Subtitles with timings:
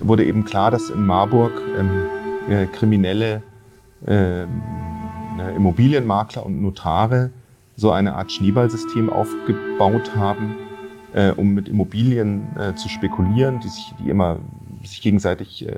[0.00, 1.90] wurde eben klar, dass in Marburg ähm,
[2.48, 3.42] äh, kriminelle
[4.06, 4.44] äh,
[5.56, 7.30] Immobilienmakler und Notare
[7.76, 10.56] so eine Art Schneeballsystem aufgebaut haben,
[11.12, 14.38] äh, um mit Immobilien äh, zu spekulieren, die sich die immer
[14.82, 15.72] sich gegenseitig äh,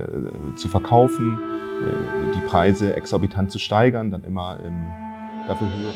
[0.57, 1.39] zu verkaufen,
[1.83, 4.87] äh, die Preise exorbitant zu steigern, dann immer ähm,
[5.47, 5.95] dafür höhere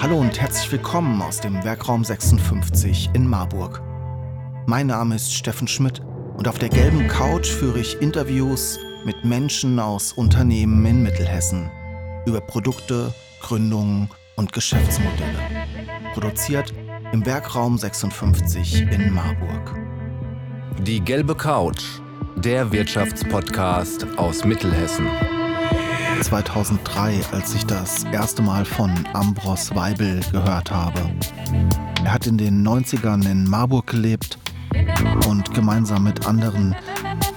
[0.00, 3.80] Hallo und herzlich willkommen aus dem Werkraum 56 in Marburg.
[4.66, 6.00] Mein Name ist Steffen Schmidt
[6.38, 11.70] und auf der gelben Couch führe ich Interviews mit Menschen aus Unternehmen in Mittelhessen
[12.24, 15.38] über Produkte, Gründungen und Geschäftsmodelle.
[16.14, 16.72] Produziert
[17.12, 19.74] im Werkraum 56 in Marburg.
[20.80, 21.84] Die gelbe Couch,
[22.36, 25.06] der Wirtschaftspodcast aus Mittelhessen.
[26.22, 31.02] 2003, als ich das erste Mal von Ambros Weibel gehört habe.
[32.02, 34.38] Er hat in den 90ern in Marburg gelebt
[35.28, 36.74] und gemeinsam mit anderen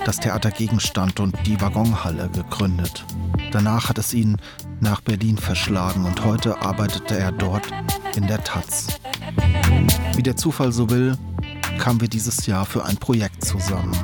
[0.06, 3.06] das Theater Gegenstand und die Waggonhalle gegründet.
[3.52, 4.38] Danach hat es ihn
[4.80, 7.68] nach Berlin verschlagen und heute arbeitete er dort
[8.16, 8.88] in der Taz.
[10.16, 11.18] Wie der Zufall so will,
[11.78, 13.96] kamen wir dieses Jahr für ein Projekt zusammen.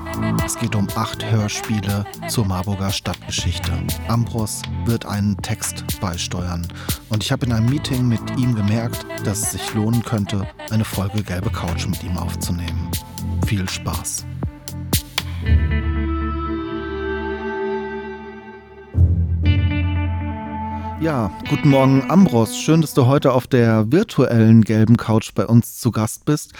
[0.45, 3.71] Es geht um acht Hörspiele zur Marburger Stadtgeschichte.
[4.07, 6.67] Ambros wird einen Text beisteuern.
[7.09, 10.85] Und ich habe in einem Meeting mit ihm gemerkt, dass es sich lohnen könnte, eine
[10.85, 12.91] Folge Gelbe Couch mit ihm aufzunehmen.
[13.45, 14.25] Viel Spaß.
[21.01, 22.57] Ja, guten Morgen, Ambros.
[22.57, 26.53] Schön, dass du heute auf der virtuellen gelben Couch bei uns zu Gast bist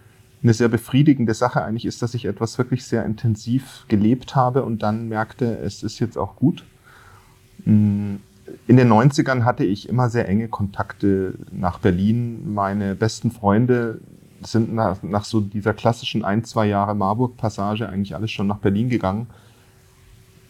[0.43, 4.83] eine sehr befriedigende Sache eigentlich ist, dass ich etwas wirklich sehr intensiv gelebt habe und
[4.83, 6.65] dann merkte, es ist jetzt auch gut.
[7.65, 8.21] In
[8.67, 12.53] den 90ern hatte ich immer sehr enge Kontakte nach Berlin.
[12.53, 14.01] Meine besten Freunde
[14.43, 18.89] sind nach, nach so dieser klassischen ein, zwei Jahre Marburg-Passage eigentlich alles schon nach Berlin
[18.89, 19.27] gegangen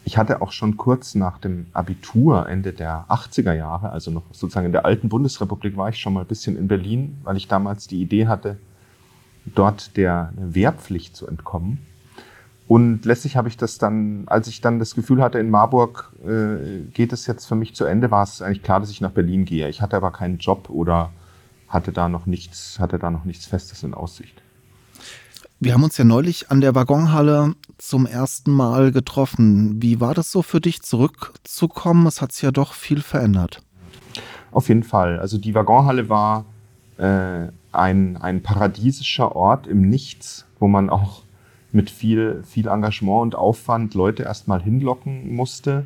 [0.03, 4.65] ich hatte auch schon kurz nach dem Abitur, Ende der 80er Jahre, also noch sozusagen
[4.65, 7.87] in der alten Bundesrepublik, war ich schon mal ein bisschen in Berlin, weil ich damals
[7.87, 8.57] die Idee hatte,
[9.45, 11.79] dort der Wehrpflicht zu entkommen.
[12.71, 16.85] Und letztlich habe ich das dann, als ich dann das Gefühl hatte, in Marburg äh,
[16.93, 19.43] geht es jetzt für mich zu Ende, war es eigentlich klar, dass ich nach Berlin
[19.43, 19.67] gehe.
[19.67, 21.11] Ich hatte aber keinen Job oder
[21.67, 24.41] hatte da noch nichts, hatte da noch nichts Festes in Aussicht.
[25.59, 29.81] Wir haben uns ja neulich an der Waggonhalle zum ersten Mal getroffen.
[29.81, 32.07] Wie war das so für dich, zurückzukommen?
[32.07, 33.61] Es hat sich ja doch viel verändert.
[34.51, 35.19] Auf jeden Fall.
[35.19, 36.45] Also die Waggonhalle war
[36.95, 41.23] äh, ein, ein paradiesischer Ort im Nichts, wo man auch
[41.71, 45.85] mit viel, viel Engagement und Aufwand Leute erstmal hinlocken musste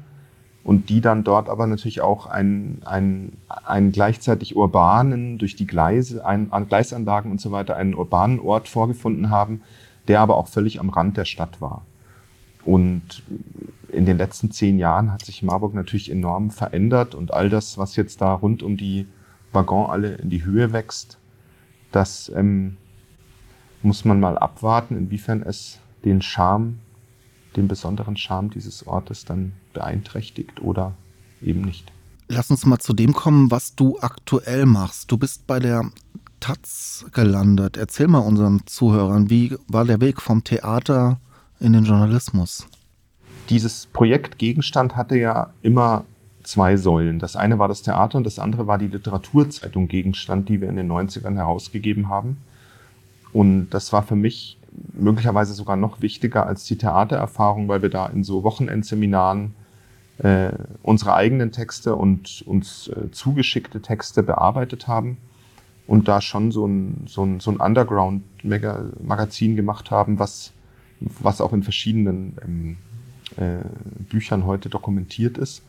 [0.63, 6.25] und die dann dort aber natürlich auch einen, einen, einen gleichzeitig urbanen, durch die Gleise,
[6.25, 9.61] ein, an Gleisanlagen und so weiter, einen urbanen Ort vorgefunden haben,
[10.07, 11.83] der aber auch völlig am Rand der Stadt war.
[12.63, 13.21] Und
[13.89, 17.95] in den letzten zehn Jahren hat sich Marburg natürlich enorm verändert und all das, was
[17.95, 19.05] jetzt da rund um die
[19.53, 21.19] Waggon alle in die Höhe wächst,
[21.91, 22.77] das ähm,
[23.85, 26.79] muss man mal abwarten, inwiefern es den Charme
[27.55, 30.93] den besonderen Charme dieses Ortes dann beeinträchtigt oder
[31.41, 31.91] eben nicht.
[32.27, 35.11] lass uns mal zu dem kommen, was du aktuell machst.
[35.11, 35.85] Du bist bei der
[36.39, 37.77] Taz gelandet.
[37.77, 41.19] Erzähl mal unseren Zuhörern, wie war der Weg vom Theater
[41.59, 42.67] in den Journalismus?
[43.49, 46.03] Dieses Projekt Gegenstand hatte ja immer
[46.43, 47.19] zwei Säulen.
[47.19, 50.75] Das eine war das Theater und das andere war die Literaturzeitung Gegenstand, die wir in
[50.75, 52.37] den 90ern herausgegeben haben.
[53.35, 54.57] Und das war für mich
[54.93, 59.53] möglicherweise sogar noch wichtiger als die Theatererfahrung, weil wir da in so Wochenendseminaren
[60.19, 60.53] äh,
[60.83, 65.17] unsere eigenen Texte und uns äh, zugeschickte Texte bearbeitet haben
[65.85, 70.53] und da schon so ein, so ein, so ein Underground-Magazin gemacht haben, was,
[71.01, 72.77] was auch in verschiedenen ähm,
[73.35, 73.65] äh,
[74.07, 75.61] Büchern heute dokumentiert ist.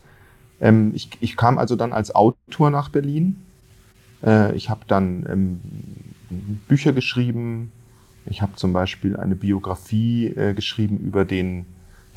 [0.61, 3.43] Ähm, ich, ich kam also dann als Autor nach Berlin.
[4.23, 5.59] Äh, ich habe dann ähm,
[6.29, 7.71] Bücher geschrieben.
[8.25, 11.65] Ich habe zum Beispiel eine Biografie äh, geschrieben über den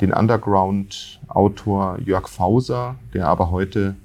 [0.01, 3.95] den Underground-Autor Jörg Fauser, der aber heute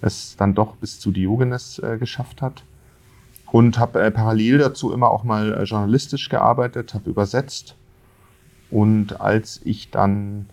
[0.00, 2.62] es dann doch bis zu Diogenes äh, geschafft hat.
[3.50, 7.74] Und habe äh, parallel dazu immer auch mal äh, journalistisch gearbeitet, habe übersetzt.
[8.70, 10.46] Und als ich dann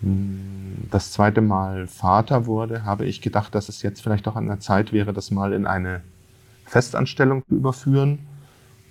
[0.00, 4.46] hm, das zweite Mal Vater wurde, habe ich gedacht, dass es jetzt vielleicht auch an
[4.46, 6.02] der Zeit wäre, das mal in eine
[6.74, 8.18] Festanstellung zu überführen.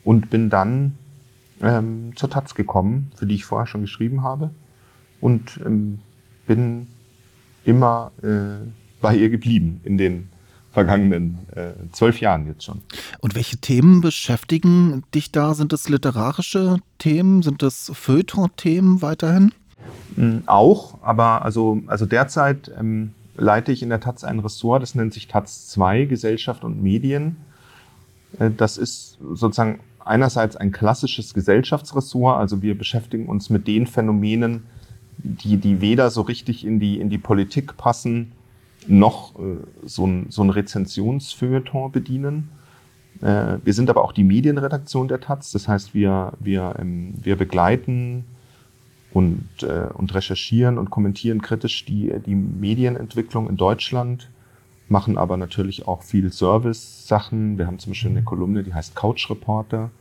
[0.06, 0.98] Und bin dann
[1.62, 4.52] ähm, zur Taz gekommen, für die ich vorher schon geschrieben habe.
[5.22, 6.00] Und ähm,
[6.48, 6.88] bin
[7.66, 8.66] immer äh,
[9.02, 10.30] bei ihr geblieben in den
[10.72, 12.82] vergangenen äh, zwölf Jahren jetzt schon.
[13.20, 15.54] Und welche Themen beschäftigen dich da?
[15.54, 17.44] Sind es literarische Themen?
[17.44, 19.52] Sind es Feuilleton-Themen weiterhin?
[20.18, 24.96] Ähm, auch, aber also, also derzeit ähm, leite ich in der Taz ein Ressort, das
[24.96, 27.38] nennt sich Taz 2, Gesellschaft und Medien.
[28.40, 34.66] Äh, das ist sozusagen einerseits ein klassisches Gesellschaftsressort, also wir beschäftigen uns mit den Phänomenen,
[35.18, 38.34] die, die weder so richtig in die, in die Politik passen,
[38.88, 42.50] noch äh, so ein, so ein Rezensionsfeuilleton bedienen.
[43.22, 47.38] Äh, wir sind aber auch die Medienredaktion der Taz, das heißt, wir, wir, ähm, wir
[47.38, 48.26] begleiten
[49.14, 54.30] und, äh, und recherchieren und kommentieren kritisch die, die Medienentwicklung in Deutschland,
[54.90, 57.58] machen aber natürlich auch viel Service-Sachen.
[57.58, 59.92] Wir haben zum Beispiel eine Kolumne, die heißt Couch Reporter,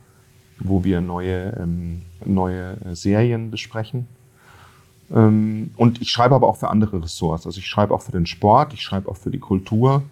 [0.59, 4.07] wo wir neue, ähm, neue Serien besprechen.
[5.11, 7.45] Ähm, und ich schreibe aber auch für andere Ressorts.
[7.45, 10.03] Also ich schreibe auch für den Sport, ich schreibe auch für die Kultur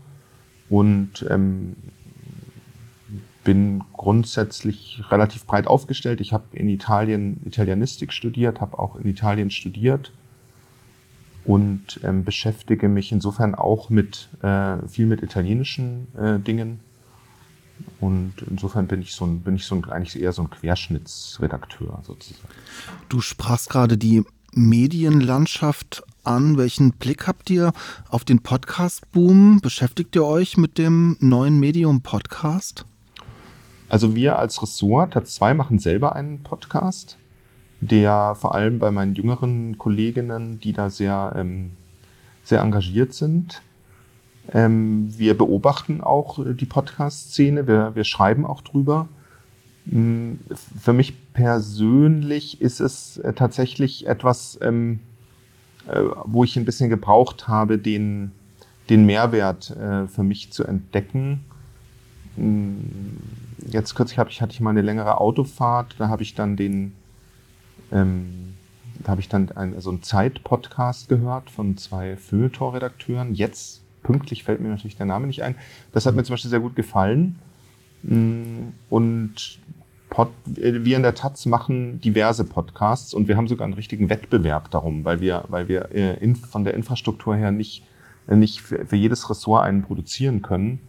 [0.70, 1.76] und ähm,
[3.44, 6.22] bin grundsätzlich relativ breit aufgestellt.
[6.22, 10.12] Ich habe in Italien Italienistik studiert, habe auch in Italien studiert
[11.46, 16.80] und ähm, beschäftige mich insofern auch mit äh, viel mit italienischen äh, Dingen.
[18.00, 22.02] Und insofern bin ich so ein, bin ich so ein, eigentlich eher so ein Querschnittsredakteur
[22.06, 22.54] sozusagen.
[23.10, 24.24] Du sprachst gerade die
[24.54, 26.58] Medienlandschaft an.
[26.58, 27.72] Welchen Blick habt ihr
[28.10, 29.62] auf den Podcast-Boom?
[29.62, 32.86] Beschäftigt ihr euch mit dem neuen Medium-Podcast?
[33.90, 37.18] Also wir als Ressort, Taz 2, machen selber einen Podcast
[37.82, 41.72] der vor allem bei meinen jüngeren Kolleginnen, die da sehr, ähm,
[42.44, 43.62] sehr engagiert sind.
[44.54, 49.08] Ähm, wir beobachten auch äh, die Podcast-Szene, wir, wir schreiben auch drüber.
[49.90, 50.40] Hm,
[50.80, 55.00] für mich persönlich ist es äh, tatsächlich etwas, ähm,
[55.88, 58.32] äh, wo ich ein bisschen gebraucht habe, den,
[58.90, 61.46] den Mehrwert äh, für mich zu entdecken.
[62.36, 63.18] Hm,
[63.68, 66.94] jetzt kürzlich ich, hatte ich mal eine längere Autofahrt, da habe ich dann den,
[67.92, 68.56] ähm,
[69.04, 73.34] da habe ich dann ein, so einen Zeit-Podcast gehört von zwei Feuilleton-Redakteuren.
[73.34, 75.56] Jetzt pünktlich fällt mir natürlich der Name nicht ein.
[75.92, 77.40] Das hat mir zum Beispiel sehr gut gefallen.
[78.04, 79.60] Mm, und
[80.10, 84.10] Pod, äh, wir in der Taz machen diverse Podcasts und wir haben sogar einen richtigen
[84.10, 87.84] Wettbewerb darum, weil wir, weil wir äh, in, von der Infrastruktur her nicht,
[88.28, 90.80] äh, nicht für, für, jedes Ressort einen produzieren können.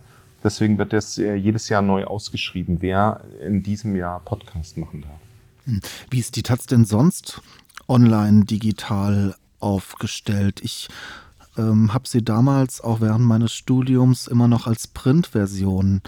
[0.43, 5.21] Deswegen wird das jedes Jahr neu ausgeschrieben, wer in diesem Jahr Podcast machen darf.
[5.65, 5.81] Hm.
[6.11, 7.41] Wie ist die Taz denn sonst
[7.89, 10.61] online, digital aufgestellt?
[10.63, 10.89] Ich
[11.57, 16.03] ähm, habe sie damals auch während meines Studiums immer noch als Printversion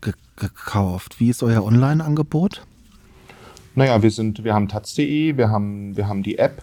[0.00, 1.20] ge gekauft.
[1.20, 2.66] Wie ist euer Online-Angebot?
[3.74, 6.62] Naja, wir sind, wir haben taz.de, wir haben, wir haben die App,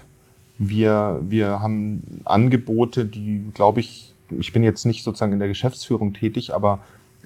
[0.57, 6.13] wir, wir haben Angebote, die, glaube ich, ich bin jetzt nicht sozusagen in der Geschäftsführung
[6.13, 6.79] tätig, aber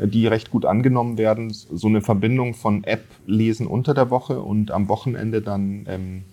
[0.07, 1.51] die recht gut angenommen werden.
[1.51, 6.23] So eine Verbindung von App lesen unter der Woche und am Wochenende dann ähm,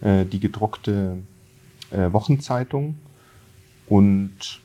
[0.00, 1.18] äh, die gedruckte
[1.90, 2.96] äh, Wochenzeitung.
[3.88, 4.60] Und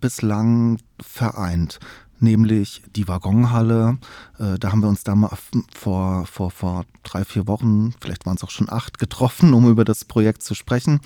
[0.00, 1.78] bislang vereint.
[2.20, 3.98] Nämlich die Waggonhalle.
[4.38, 5.36] Äh, da haben wir uns da mal
[5.74, 9.84] vor, vor, vor drei, vier Wochen, vielleicht waren es auch schon acht, getroffen, um über
[9.84, 11.00] das Projekt zu sprechen.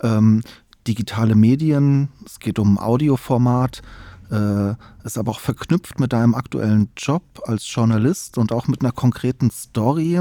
[0.00, 0.42] Ähm,
[0.86, 3.82] digitale Medien, es geht um Audioformat,
[4.30, 8.92] äh, ist aber auch verknüpft mit deinem aktuellen Job als Journalist und auch mit einer
[8.92, 10.20] konkreten Story.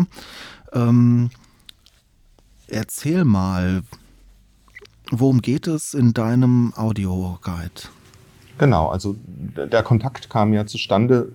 [0.73, 1.29] Ähm,
[2.67, 3.83] erzähl mal,
[5.19, 7.89] worum geht es in deinem Audioguide?
[8.57, 11.31] Genau, also der Kontakt kam ja zustande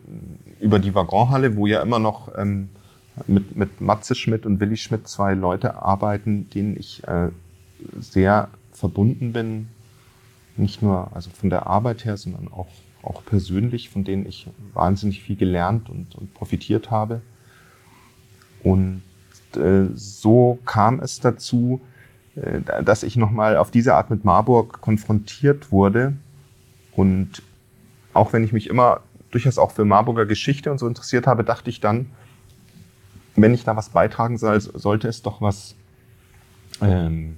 [0.60, 2.68] über die Waggonhalle, wo ja immer noch ähm,
[3.26, 7.28] mit, mit Matze Schmidt und Willi Schmidt zwei Leute arbeiten, denen ich äh,
[7.98, 9.68] sehr verbunden bin.
[10.56, 12.68] Nicht nur also von der Arbeit her, sondern auch,
[13.02, 17.20] auch persönlich, von denen ich wahnsinnig viel gelernt und, und profitiert habe.
[18.62, 19.02] Und
[19.56, 21.80] äh, so kam es dazu,
[22.84, 26.14] dass ich nochmal auf diese Art mit Marburg konfrontiert wurde.
[26.92, 27.42] Und
[28.12, 31.70] auch wenn ich mich immer durchaus auch für Marburger Geschichte und so interessiert habe, dachte
[31.70, 32.06] ich dann,
[33.36, 35.74] wenn ich da was beitragen soll, sollte es doch was,
[36.80, 37.36] ähm,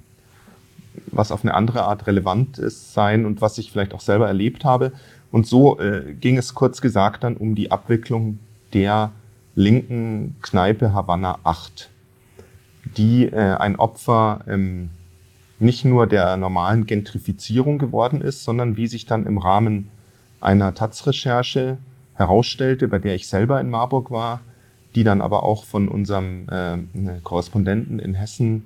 [1.07, 4.65] was auf eine andere Art relevant ist sein und was ich vielleicht auch selber erlebt
[4.65, 4.93] habe.
[5.31, 8.39] Und so äh, ging es kurz gesagt dann um die Abwicklung
[8.73, 9.11] der
[9.55, 11.90] linken Kneipe Havanna 8
[12.97, 14.89] die äh, ein Opfer ähm,
[15.59, 19.89] nicht nur der normalen Gentrifizierung geworden ist, sondern wie sich dann im Rahmen
[20.39, 21.77] einer Taz-Recherche
[22.15, 24.41] herausstellte, bei der ich selber in Marburg war,
[24.95, 26.77] die dann aber auch von unserem äh,
[27.23, 28.65] Korrespondenten in Hessen,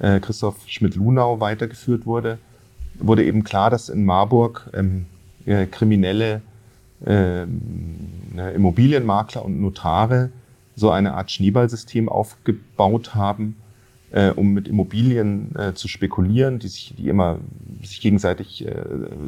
[0.00, 2.38] äh, Christoph Schmidt-Lunau, weitergeführt wurde,
[2.98, 5.06] wurde eben klar, dass in Marburg ähm,
[5.46, 6.42] äh, kriminelle
[7.06, 7.44] äh,
[8.54, 10.30] Immobilienmakler und Notare
[10.74, 13.56] so eine Art Schneeballsystem aufgebaut haben,
[14.12, 17.38] äh, um mit Immobilien äh, zu spekulieren, die sich, die immer
[17.82, 18.74] sich gegenseitig äh,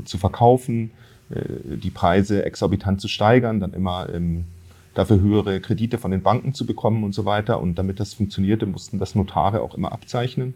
[0.05, 0.91] zu verkaufen,
[1.31, 4.45] äh, die Preise exorbitant zu steigern, dann immer ähm,
[4.93, 7.61] dafür höhere Kredite von den Banken zu bekommen und so weiter.
[7.61, 10.55] Und damit das funktionierte, mussten das Notare auch immer abzeichnen.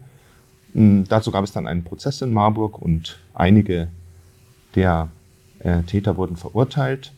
[0.75, 3.89] Ähm, dazu gab es dann einen Prozess in Marburg und einige
[4.75, 5.09] der
[5.59, 7.13] äh, Täter wurden verurteilt.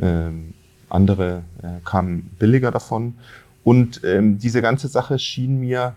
[0.00, 0.54] Ähm,
[0.88, 3.14] andere äh, kamen billiger davon.
[3.64, 5.94] Und ähm, diese ganze Sache schien mir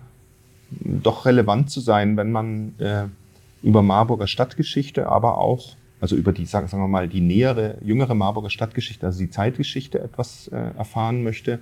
[0.79, 3.05] doch relevant zu sein, wenn man äh,
[3.63, 8.49] über Marburger Stadtgeschichte, aber auch, also über die, sagen, wir mal, die nähere, jüngere Marburger
[8.49, 11.59] Stadtgeschichte, also die Zeitgeschichte etwas äh, erfahren möchte.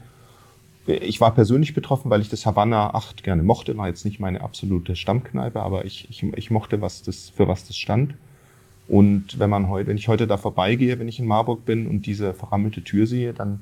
[0.86, 4.42] Ich war persönlich betroffen, weil ich das Havanna 8 gerne mochte, war jetzt nicht meine
[4.42, 8.16] absolute Stammkneipe, aber ich, ich, ich mochte, was das, für was das stand.
[8.90, 12.06] Und wenn man heute, wenn ich heute da vorbeigehe, wenn ich in Marburg bin und
[12.06, 13.62] diese verrammelte Tür sehe, dann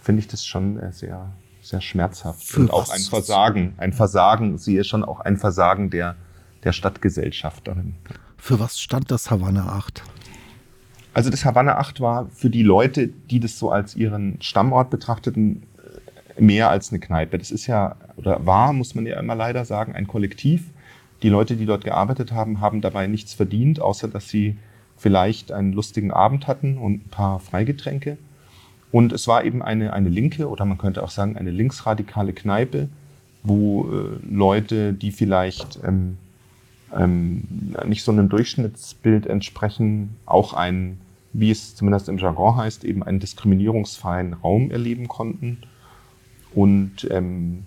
[0.00, 1.30] finde ich das schon äh, sehr,
[1.62, 2.44] sehr schmerzhaft.
[2.44, 6.16] Für und auch ein Versagen, ein Versagen, sehe schon auch ein Versagen der,
[6.64, 7.94] der Stadtgesellschaft darin.
[8.36, 10.02] Für was stand das Havanna 8?
[11.14, 15.62] Also das Havanna 8 war für die Leute, die das so als ihren Stammort betrachteten,
[16.36, 17.38] äh, mehr als eine Kneipe.
[17.38, 20.64] Das ist ja, oder war, muss man ja immer leider sagen, ein Kollektiv
[21.22, 24.58] die Leute, die dort gearbeitet haben, haben dabei nichts verdient, außer dass sie
[24.96, 28.18] vielleicht einen lustigen Abend hatten und ein paar Freigetränke.
[28.92, 32.88] Und es war eben eine, eine linke oder man könnte auch sagen eine linksradikale Kneipe,
[33.42, 36.18] wo äh, Leute, die vielleicht ähm,
[36.94, 37.42] ähm,
[37.86, 41.00] nicht so einem Durchschnittsbild entsprechen, auch einen,
[41.32, 45.58] wie es zumindest im Jargon heißt, eben einen diskriminierungsfreien Raum erleben konnten.
[46.54, 47.64] Und ähm,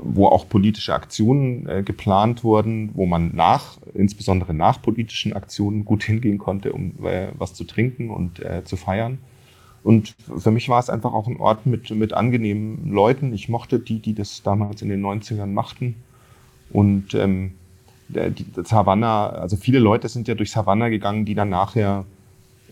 [0.00, 6.04] wo auch politische Aktionen äh, geplant wurden, wo man nach, insbesondere nach politischen Aktionen gut
[6.04, 9.18] hingehen konnte, um äh, was zu trinken und äh, zu feiern.
[9.82, 13.32] Und für mich war es einfach auch ein Ort mit, mit angenehmen Leuten.
[13.32, 15.96] Ich mochte die, die das damals in den 90ern machten.
[16.70, 17.52] Und ähm,
[18.08, 22.04] das Havanna, also viele Leute sind ja durchs Havanna gegangen, die dann nachher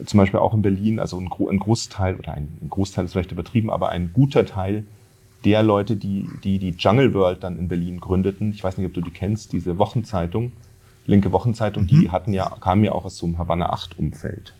[0.04, 3.32] zum Beispiel auch in Berlin, also ein, ein Großteil, oder ein, ein, Großteil ist vielleicht
[3.32, 4.84] übertrieben, aber ein guter Teil
[5.44, 8.94] der Leute, die, die die Jungle World dann in Berlin gründeten, ich weiß nicht, ob
[8.94, 10.52] du die kennst, diese Wochenzeitung,
[11.06, 11.88] linke Wochenzeitung, mhm.
[11.88, 14.54] die hatten ja, kamen ja auch aus so einem Havanna 8 Umfeld.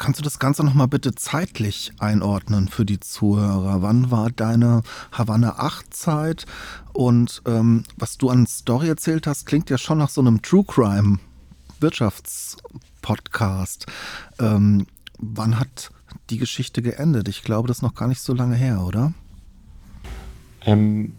[0.00, 3.82] Kannst du das Ganze nochmal bitte zeitlich einordnen für die Zuhörer?
[3.82, 4.80] Wann war deine
[5.12, 6.46] Havanna 8 Zeit?
[6.94, 10.64] Und ähm, was du an Story erzählt hast, klingt ja schon nach so einem True
[10.66, 11.18] Crime
[11.80, 13.84] Wirtschaftspodcast.
[14.38, 14.86] Ähm,
[15.18, 15.90] wann hat
[16.30, 17.28] die Geschichte geendet?
[17.28, 19.12] Ich glaube, das ist noch gar nicht so lange her, oder?
[20.64, 21.12] Ähm,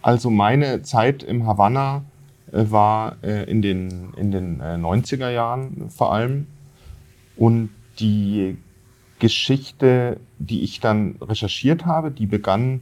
[0.00, 2.06] also meine Zeit im Havanna
[2.50, 6.46] äh, war äh, in den, in den äh, 90er Jahren vor allem.
[7.36, 8.56] Und die
[9.18, 12.80] Geschichte, die ich dann recherchiert habe, die begann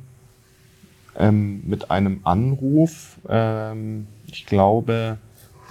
[1.16, 5.18] ähm, mit einem Anruf, ähm, ich glaube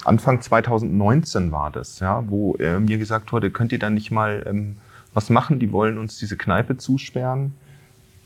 [0.05, 4.43] Anfang 2019 war das, ja, wo er mir gesagt wurde, könnt ihr da nicht mal
[4.47, 4.77] ähm,
[5.13, 5.59] was machen?
[5.59, 7.53] Die wollen uns diese Kneipe zusperren.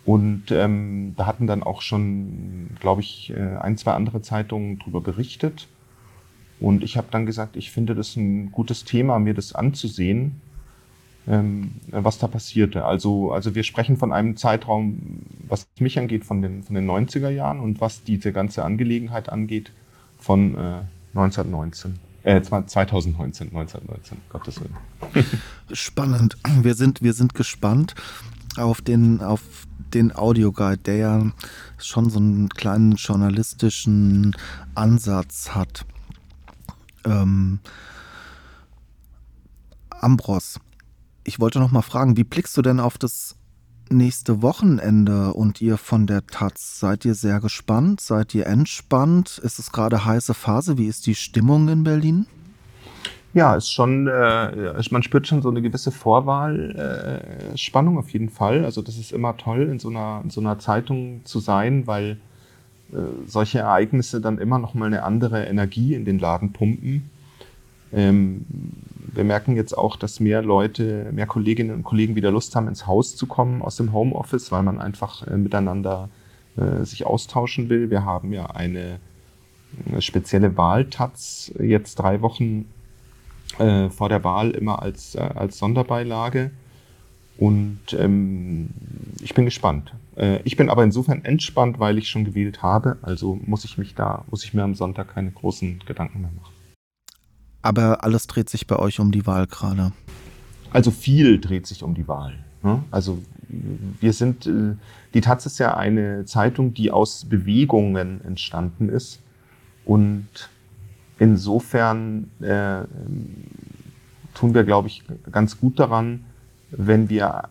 [0.06, 5.02] Und ähm, da hatten dann auch schon, glaube ich, äh, ein, zwei andere Zeitungen darüber
[5.02, 5.68] berichtet.
[6.60, 10.42] Und ich habe dann gesagt, ich finde das ein gutes Thema, mir das anzusehen
[11.28, 12.86] was da passierte.
[12.86, 17.30] Also, also wir sprechen von einem Zeitraum, was mich angeht, von den, von den 90er
[17.30, 19.72] Jahren und was diese ganze Angelegenheit angeht,
[20.18, 20.82] von äh,
[21.16, 22.00] 1919.
[22.24, 24.76] Äh, 2019, 1919, Gottes Willen.
[25.74, 26.38] Spannend.
[26.62, 27.94] Wir sind, wir sind gespannt
[28.58, 29.42] auf den, auf
[29.94, 31.32] den Audioguide, der ja
[31.78, 34.36] schon so einen kleinen journalistischen
[34.76, 35.86] Ansatz hat.
[37.06, 37.60] Ähm,
[39.90, 40.60] Ambros,
[41.28, 43.36] ich wollte noch mal fragen, wie blickst du denn auf das
[43.90, 46.80] nächste Wochenende und ihr von der Taz?
[46.80, 48.00] Seid ihr sehr gespannt?
[48.00, 49.38] Seid ihr entspannt?
[49.44, 50.78] Ist es gerade heiße Phase?
[50.78, 52.28] Wie ist die Stimmung in Berlin?
[53.34, 58.64] Ja, ist schon, äh, man spürt schon so eine gewisse Vorwahlspannung äh, auf jeden Fall.
[58.64, 62.20] Also das ist immer toll, in so einer, in so einer Zeitung zu sein, weil
[62.94, 67.10] äh, solche Ereignisse dann immer noch mal eine andere Energie in den Laden pumpen.
[67.92, 68.46] Ähm,
[69.14, 72.88] wir merken jetzt auch, dass mehr Leute, mehr Kolleginnen und Kollegen wieder Lust haben, ins
[72.88, 76.10] Haus zu kommen aus dem Homeoffice, weil man einfach äh, miteinander
[76.58, 77.90] äh, sich austauschen will.
[77.90, 79.00] Wir haben ja eine,
[79.88, 82.66] eine spezielle Wahltaz jetzt drei Wochen
[83.60, 86.52] äh, vor der Wahl immer als, äh, als Sonderbeilage.
[87.38, 88.70] Und ähm,
[89.22, 89.94] ich bin gespannt.
[90.16, 92.98] Äh, ich bin aber insofern entspannt, weil ich schon gewählt habe.
[93.02, 96.57] Also muss ich mich da, muss ich mir am Sonntag keine großen Gedanken mehr machen.
[97.68, 99.92] Aber alles dreht sich bei euch um die Wahl gerade.
[100.72, 102.40] Also viel dreht sich um die Wahl.
[102.64, 102.82] Ne?
[102.92, 104.76] Also wir sind, äh,
[105.14, 109.20] die Taz ist ja eine Zeitung, die aus Bewegungen entstanden ist.
[109.84, 110.28] Und
[111.20, 112.86] insofern äh,
[114.34, 116.24] tun wir, glaube ich, ganz gut daran,
[116.72, 117.50] wenn wir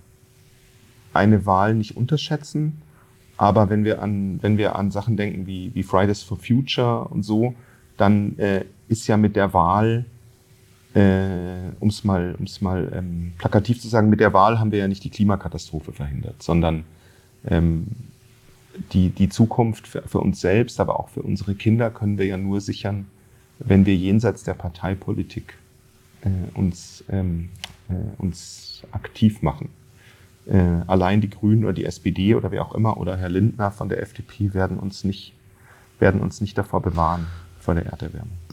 [1.13, 2.81] eine Wahl nicht unterschätzen,
[3.37, 7.23] aber wenn wir an, wenn wir an Sachen denken wie, wie Fridays for Future und
[7.23, 7.55] so,
[7.99, 10.05] dann äh, ist ja mit der Wahl,
[10.95, 14.79] äh, um es mal, um's mal ähm, plakativ zu sagen, mit der Wahl haben wir
[14.79, 16.85] ja nicht die Klimakatastrophe verhindert, sondern
[17.47, 17.87] ähm,
[18.93, 22.37] die, die Zukunft für, für uns selbst, aber auch für unsere Kinder können wir ja
[22.37, 23.07] nur sichern,
[23.59, 25.55] wenn wir jenseits der Parteipolitik
[26.23, 27.51] äh, uns, ähm,
[27.89, 29.71] äh, uns aktiv machen.
[30.47, 33.89] Äh, allein die Grünen oder die SPD oder wer auch immer oder Herr Lindner von
[33.89, 35.35] der FDP werden uns nicht,
[35.99, 37.27] werden uns nicht davor bewahren
[37.59, 38.46] vor der Erderwärmung.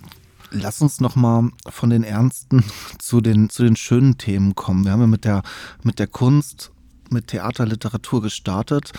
[0.55, 2.63] Lass uns noch mal von den ernsten
[2.99, 4.85] zu den, zu den schönen Themen kommen.
[4.85, 5.41] Wir haben ja mit der,
[5.81, 6.71] mit der Kunst,
[7.09, 8.91] mit Theater, Literatur gestartet.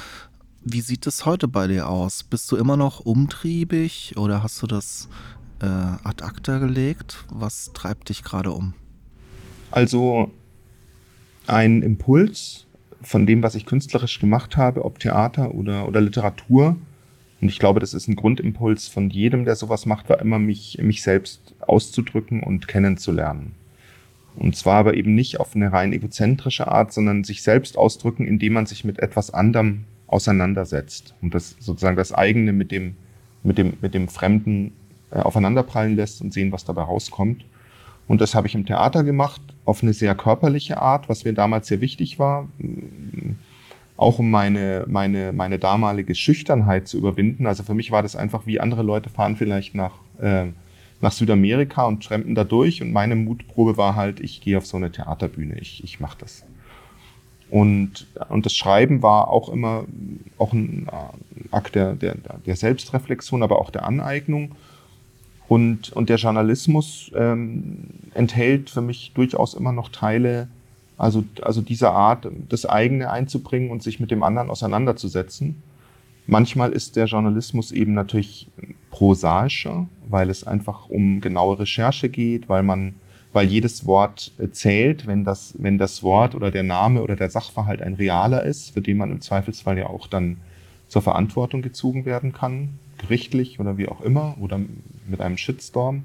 [0.62, 2.24] Wie sieht es heute bei dir aus?
[2.24, 5.08] Bist du immer noch umtriebig oder hast du das
[5.60, 7.24] äh, ad acta gelegt?
[7.28, 8.74] Was treibt dich gerade um?
[9.70, 10.32] Also
[11.46, 12.66] ein Impuls
[13.00, 16.76] von dem, was ich künstlerisch gemacht habe, ob Theater oder, oder Literatur,
[17.44, 20.78] und ich glaube, das ist ein Grundimpuls von jedem, der sowas macht, war immer mich,
[20.80, 23.52] mich selbst auszudrücken und kennenzulernen.
[24.36, 28.54] Und zwar aber eben nicht auf eine rein egozentrische Art, sondern sich selbst ausdrücken, indem
[28.54, 32.96] man sich mit etwas anderem auseinandersetzt und das sozusagen das eigene mit dem,
[33.42, 34.72] mit dem, mit dem Fremden
[35.10, 37.44] äh, aufeinanderprallen lässt und sehen, was dabei rauskommt.
[38.08, 41.66] Und das habe ich im Theater gemacht, auf eine sehr körperliche Art, was mir damals
[41.66, 42.48] sehr wichtig war
[44.04, 47.46] auch um meine, meine, meine damalige Schüchternheit zu überwinden.
[47.46, 50.46] Also für mich war das einfach wie andere Leute fahren vielleicht nach, äh,
[51.00, 54.76] nach Südamerika und trampen da durch und meine Mutprobe war halt, ich gehe auf so
[54.76, 56.44] eine Theaterbühne, ich, ich mache das.
[57.50, 59.84] Und, und das Schreiben war auch immer
[60.38, 60.86] auch ein
[61.50, 64.52] Akt der, der, der Selbstreflexion, aber auch der Aneignung.
[65.48, 70.48] Und, und der Journalismus ähm, enthält für mich durchaus immer noch Teile,
[70.96, 75.62] also, also dieser Art, das eigene einzubringen und sich mit dem anderen auseinanderzusetzen.
[76.26, 78.48] Manchmal ist der Journalismus eben natürlich
[78.90, 82.94] prosaischer, weil es einfach um genaue Recherche geht, weil man,
[83.32, 87.82] weil jedes Wort zählt, wenn das, wenn das Wort oder der Name oder der Sachverhalt
[87.82, 90.38] ein realer ist, für den man im Zweifelsfall ja auch dann
[90.88, 94.60] zur Verantwortung gezogen werden kann, gerichtlich oder wie auch immer, oder
[95.08, 96.04] mit einem Shitstorm.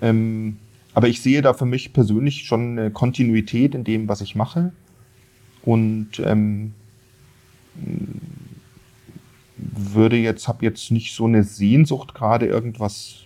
[0.00, 0.58] Ähm,
[0.94, 4.72] aber ich sehe da für mich persönlich schon eine Kontinuität in dem, was ich mache.
[5.62, 6.74] Und ähm,
[9.56, 13.24] würde jetzt, habe jetzt nicht so eine Sehnsucht, gerade irgendwas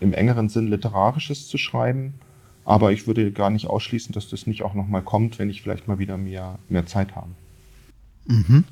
[0.00, 2.14] im engeren Sinn Literarisches zu schreiben.
[2.64, 5.88] Aber ich würde gar nicht ausschließen, dass das nicht auch nochmal kommt, wenn ich vielleicht
[5.88, 7.30] mal wieder mehr, mehr Zeit habe.
[8.26, 8.64] Mhm.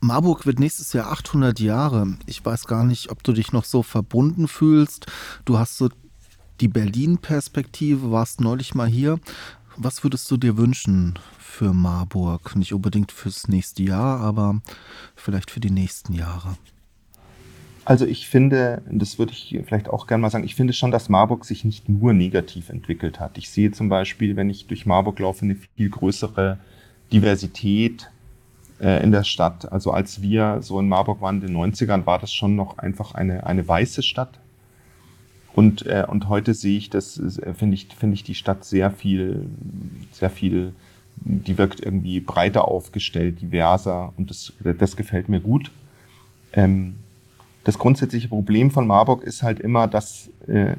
[0.00, 2.16] Marburg wird nächstes Jahr 800 Jahre.
[2.26, 5.06] Ich weiß gar nicht, ob du dich noch so verbunden fühlst.
[5.44, 5.90] Du hast so
[6.60, 9.18] die Berlin-Perspektive, warst neulich mal hier.
[9.76, 12.54] Was würdest du dir wünschen für Marburg?
[12.56, 14.60] Nicht unbedingt fürs nächste Jahr, aber
[15.16, 16.56] vielleicht für die nächsten Jahre.
[17.86, 21.08] Also ich finde, das würde ich vielleicht auch gerne mal sagen, ich finde schon, dass
[21.08, 23.38] Marburg sich nicht nur negativ entwickelt hat.
[23.38, 26.58] Ich sehe zum Beispiel, wenn ich durch Marburg laufe, eine viel größere
[27.10, 28.10] Diversität
[28.80, 29.72] äh, in der Stadt.
[29.72, 33.14] Also als wir so in Marburg waren in den 90ern, war das schon noch einfach
[33.14, 34.38] eine, eine weiße Stadt.
[35.54, 38.90] Und, äh, und heute sehe ich das, äh, finde ich, finde ich die Stadt sehr
[38.90, 39.46] viel,
[40.12, 40.72] sehr viel,
[41.16, 45.70] die wirkt irgendwie breiter aufgestellt, diverser und das, das gefällt mir gut.
[46.52, 46.94] Ähm,
[47.64, 50.76] das grundsätzliche Problem von Marburg ist halt immer, dass äh,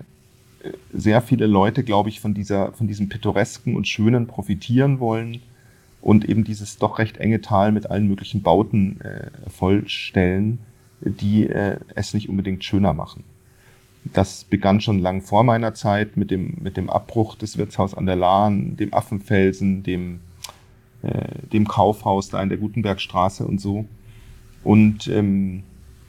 [0.93, 5.41] sehr viele Leute, glaube ich, von dieser, von diesem pittoresken und schönen profitieren wollen
[6.01, 10.59] und eben dieses doch recht enge Tal mit allen möglichen Bauten äh, vollstellen,
[11.01, 13.23] die äh, es nicht unbedingt schöner machen.
[14.03, 18.05] Das begann schon lang vor meiner Zeit mit dem, mit dem Abbruch des Wirtshaus an
[18.05, 20.21] der Lahn, dem Affenfelsen, dem,
[21.03, 23.85] äh, dem Kaufhaus da in der Gutenbergstraße und so.
[24.63, 25.63] Und ähm,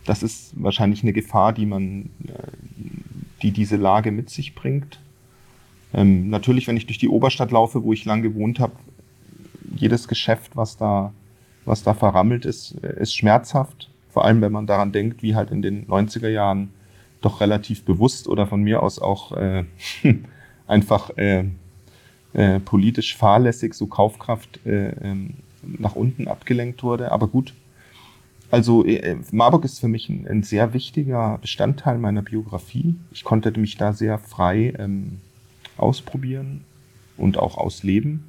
[0.04, 2.32] das ist wahrscheinlich eine Gefahr, die man, äh,
[3.42, 4.98] die diese Lage mit sich bringt.
[5.94, 8.72] Ähm, natürlich, wenn ich durch die Oberstadt laufe, wo ich lang gewohnt habe,
[9.76, 11.12] jedes Geschäft, was da,
[11.64, 13.90] was da verrammelt ist, äh, ist schmerzhaft.
[14.08, 16.70] Vor allem, wenn man daran denkt, wie halt in den 90er Jahren
[17.22, 19.64] doch relativ bewusst oder von mir aus auch äh,
[20.66, 21.44] einfach äh,
[22.34, 27.12] äh, politisch fahrlässig so Kaufkraft äh, ähm, nach unten abgelenkt wurde.
[27.12, 27.54] Aber gut,
[28.50, 32.94] also äh, Marburg ist für mich ein, ein, sehr wichtiger Bestandteil meiner Biografie.
[33.10, 35.20] Ich konnte mich da sehr frei ähm,
[35.76, 36.64] ausprobieren
[37.16, 38.24] und auch ausleben.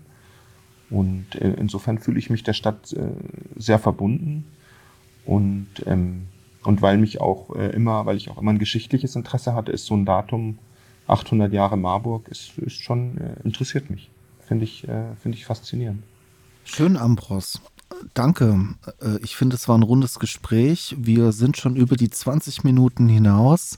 [0.90, 3.00] Und äh, insofern fühle ich mich der Stadt äh,
[3.58, 4.46] sehr verbunden.
[5.26, 6.28] Und ähm,
[6.64, 9.86] und weil mich auch äh, immer, weil ich auch immer ein geschichtliches Interesse hatte, ist
[9.86, 10.60] so ein Datum
[11.08, 14.10] 800 Jahre Marburg, ist, ist schon, äh, interessiert mich.
[14.40, 16.04] Finde ich, äh, finde ich faszinierend.
[16.64, 17.62] Schön, Ambros.
[18.14, 18.76] Danke.
[19.02, 20.96] Äh, ich finde, es war ein rundes Gespräch.
[20.98, 23.78] Wir sind schon über die 20 Minuten hinaus.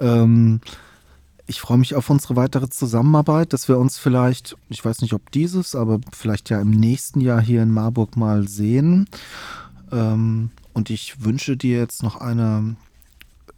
[0.00, 0.60] Ähm,
[1.46, 5.32] ich freue mich auf unsere weitere Zusammenarbeit, dass wir uns vielleicht, ich weiß nicht, ob
[5.32, 9.08] dieses, aber vielleicht ja im nächsten Jahr hier in Marburg mal sehen.
[9.92, 12.76] Ähm, und ich wünsche dir jetzt noch eine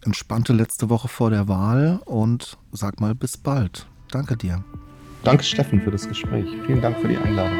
[0.05, 3.87] entspannte letzte Woche vor der Wahl und sag mal bis bald.
[4.11, 4.63] Danke dir.
[5.23, 6.45] Danke, Steffen, für das Gespräch.
[6.65, 7.57] Vielen Dank für die Einladung.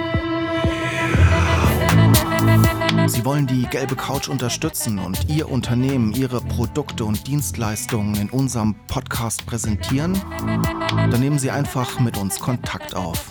[3.08, 8.76] Sie wollen die gelbe Couch unterstützen und Ihr Unternehmen, Ihre Produkte und Dienstleistungen in unserem
[8.88, 10.22] Podcast präsentieren?
[10.90, 13.30] Dann nehmen Sie einfach mit uns Kontakt auf.